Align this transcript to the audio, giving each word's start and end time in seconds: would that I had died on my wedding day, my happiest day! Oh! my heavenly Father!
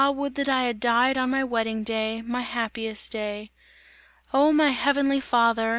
would 0.15 0.33
that 0.33 0.49
I 0.49 0.63
had 0.63 0.79
died 0.79 1.15
on 1.15 1.29
my 1.29 1.43
wedding 1.43 1.83
day, 1.83 2.23
my 2.23 2.41
happiest 2.41 3.11
day! 3.11 3.51
Oh! 4.33 4.51
my 4.51 4.69
heavenly 4.69 5.19
Father! 5.19 5.69